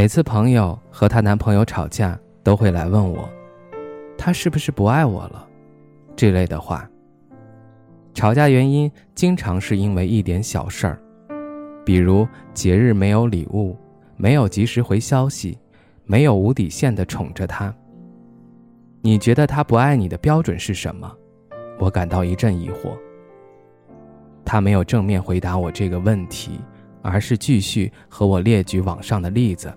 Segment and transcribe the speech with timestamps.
[0.00, 3.28] 每次朋友和她男朋友吵架，都会来问我，
[4.16, 5.46] 他是不是不爱我了？
[6.16, 6.88] 这类的话。
[8.14, 10.98] 吵架原因经常是因为一点小事儿，
[11.84, 13.76] 比如节日没有礼物，
[14.16, 15.58] 没有及时回消息，
[16.06, 17.70] 没有无底线的宠着他。
[19.02, 21.14] 你觉得他不爱你的标准是什么？
[21.78, 22.96] 我感到一阵疑惑。
[24.46, 26.58] 他没有正面回答我这个问题，
[27.02, 29.70] 而是继续和我列举网上的例子。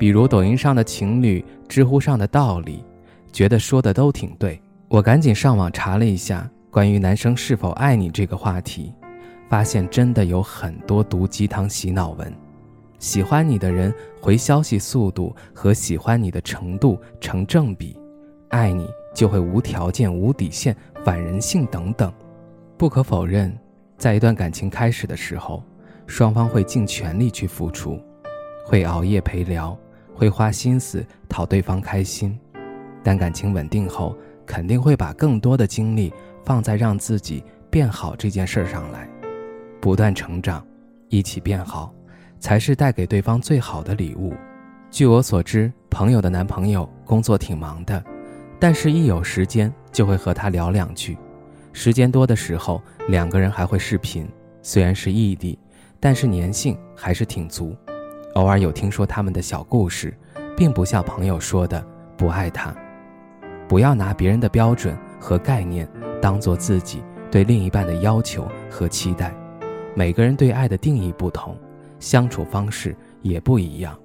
[0.00, 2.82] 比如抖音上的情侣，知乎上的道理，
[3.30, 4.58] 觉得说的都挺对。
[4.88, 8.94] 我赶紧上网查了一下关于男生是否爱你这个话题，
[9.50, 12.32] 发现真的有很多毒鸡汤洗脑文。
[12.98, 13.92] 喜欢你的人
[14.22, 17.94] 回消息速度和喜欢你的程度成正比，
[18.48, 22.10] 爱你就会无条件、无底线、反人性等等。
[22.78, 23.54] 不可否认，
[23.98, 25.62] 在一段感情开始的时候，
[26.06, 28.00] 双方会尽全力去付出，
[28.64, 29.78] 会熬夜陪聊。
[30.20, 32.38] 会花心思讨对方开心，
[33.02, 36.12] 但感情稳定后，肯定会把更多的精力
[36.44, 39.08] 放在让自己变好这件事上来，
[39.80, 40.62] 不断成长，
[41.08, 41.90] 一起变好，
[42.38, 44.34] 才是带给对方最好的礼物。
[44.90, 48.04] 据我所知，朋友的男朋友工作挺忙的，
[48.58, 51.16] 但是一有时间就会和他聊两句，
[51.72, 54.28] 时间多的时候，两个人还会视频，
[54.60, 55.58] 虽然是异地，
[55.98, 57.74] 但是粘性还是挺足。
[58.34, 60.14] 偶尔有听说他们的小故事，
[60.56, 61.84] 并不像朋友说的
[62.16, 62.74] 不爱他。
[63.68, 65.88] 不要拿别人的标准和概念
[66.20, 69.34] 当做自己对另一半的要求和期待。
[69.94, 71.56] 每个人对爱的定义不同，
[71.98, 73.98] 相处方式也不一样。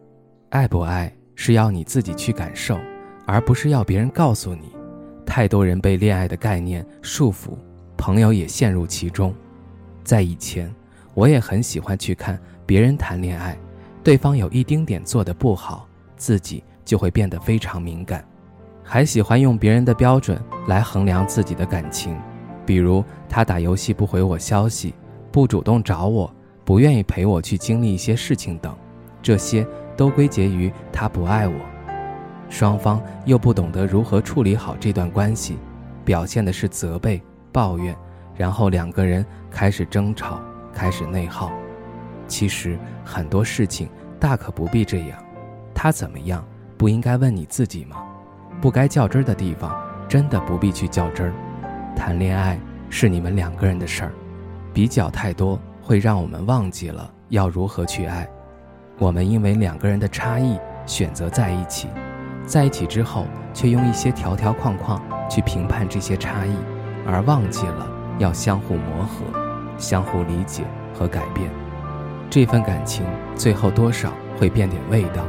[0.49, 2.79] 爱不爱是要你自己去感受，
[3.25, 4.75] 而不是要别人告诉你。
[5.25, 7.57] 太多人被恋爱的概念束缚，
[7.97, 9.33] 朋友也陷入其中。
[10.03, 10.73] 在以前，
[11.13, 13.57] 我也很喜欢去看别人谈恋爱。
[14.05, 18.23] 对方有一丁点做的不好，自己就会变得非常敏感，
[18.83, 22.15] 还喜欢用别人的标准来衡量自己的感情，
[22.67, 24.93] 比如他打游戏不回我消息，
[25.31, 26.31] 不主动找我，
[26.63, 28.77] 不愿意陪我去经历一些事情等，
[29.23, 29.65] 这些
[29.97, 31.55] 都归结于他不爱我。
[32.47, 35.57] 双方又不懂得如何处理好这段关系，
[36.03, 37.19] 表现的是责备、
[37.51, 37.95] 抱怨，
[38.35, 40.39] 然后两个人开始争吵，
[40.71, 41.51] 开始内耗。
[42.27, 45.17] 其实很多事情大可不必这样，
[45.73, 46.43] 他怎么样
[46.77, 48.03] 不应该问你自己吗？
[48.61, 49.75] 不该较真儿的地方，
[50.07, 51.33] 真的不必去较真儿。
[51.95, 52.59] 谈恋爱
[52.89, 54.11] 是你们两个人的事儿，
[54.73, 58.27] 比较太多会让我们忘记了要如何去爱。
[58.97, 61.89] 我们因为两个人的差异选择在一起，
[62.45, 66.55] 在一起之后却用一些条条框框去评判这些差异，
[67.05, 67.87] 而忘记了
[68.19, 69.25] 要相互磨合、
[69.77, 71.49] 相互理解和改变。
[72.29, 73.05] 这份感情
[73.35, 75.25] 最后多少会变点味道。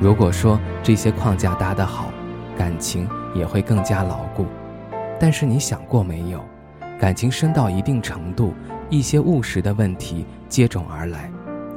[0.00, 2.10] 如果说这些框架搭得好，
[2.56, 4.46] 感情也会更加牢固。
[5.20, 6.44] 但是你想过没有，
[6.98, 8.54] 感情深到一定程度，
[8.88, 11.30] 一些务实的问题接踵而来，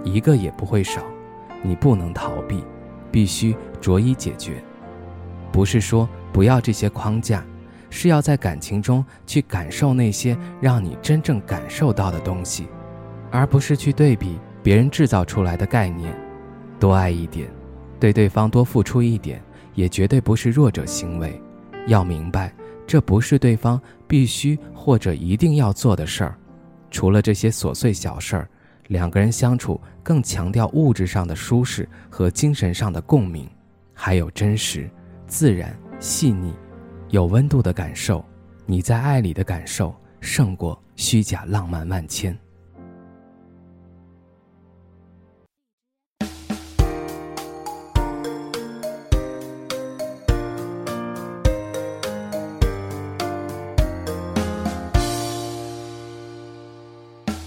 [0.03, 1.01] 一个也不会少。
[1.63, 2.63] 你不能逃避，
[3.11, 4.63] 必须着一解决。
[5.51, 7.43] 不是说不要这些框架，
[7.89, 12.67] 是要在感情中去感受那些让你真正感受到的东西。
[13.31, 16.13] 而不是去对比别人制造出来的概念，
[16.79, 17.49] 多爱一点，
[17.99, 19.41] 对对方多付出一点，
[19.73, 21.41] 也绝对不是弱者行为。
[21.87, 22.53] 要明白，
[22.85, 26.37] 这不是对方必须或者一定要做的事儿。
[26.91, 28.47] 除了这些琐碎小事儿，
[28.87, 33.49] 两个人相处更强调物质上的舒适和精神上的共鸣，
[33.93, 34.89] 还有真实、
[35.25, 36.53] 自然、细腻、
[37.09, 38.23] 有温度的感受。
[38.65, 42.37] 你在爱里的感受，胜过虚假浪漫万千。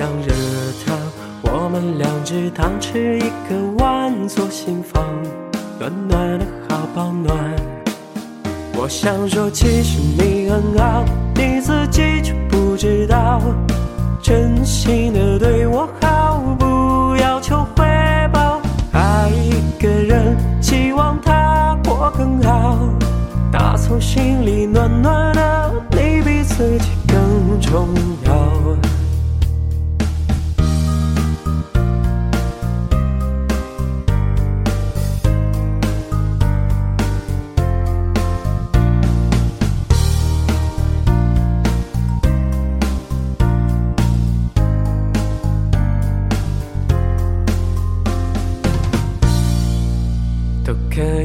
[0.00, 0.32] 像热
[0.86, 0.96] 汤，
[1.42, 5.04] 我们两只汤匙一个碗，做心房，
[5.78, 7.36] 暖暖的好保暖。
[8.72, 11.04] 我想说，其实你很好，
[11.34, 13.42] 你自己却不知道，
[14.22, 17.84] 真心的对我好，不要求回
[18.32, 18.58] 报。
[18.92, 22.78] 爱一个人，希望他过更好，
[23.52, 25.39] 打从心里暖暖的，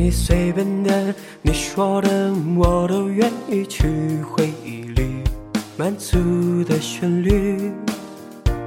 [0.06, 5.24] 可以随便的，你说的我都愿意去回忆里
[5.76, 7.72] 满足的旋律，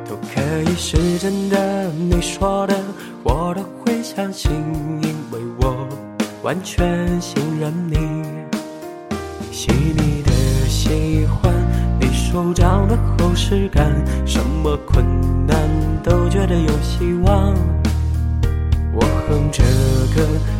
[0.04, 2.74] 都可以是真的，你说的
[3.22, 4.50] 我都会相信，
[5.00, 5.86] 因为我
[6.42, 7.96] 完全信任你。
[9.52, 10.32] 细腻的
[10.68, 11.54] 喜欢，
[12.00, 13.86] 你手掌的厚实感，
[14.26, 15.04] 什么困
[15.46, 15.56] 难
[16.02, 17.54] 都觉得有希望。
[18.92, 19.62] 我哼着
[20.16, 20.26] 歌，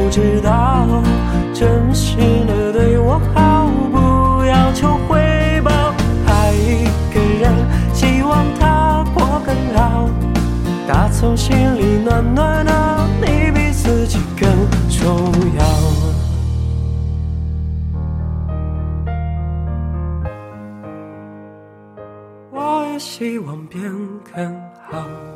[0.00, 1.02] 不知道，
[1.52, 5.70] 真心的对我好，不要求回报。
[6.26, 7.52] 爱一个人，
[7.92, 10.08] 希望他过更好，
[10.86, 14.48] 打从心里暖暖的，你比自己更
[14.88, 15.64] 重要。
[22.52, 23.82] 我也希望变
[24.32, 24.58] 更
[24.88, 25.27] 好。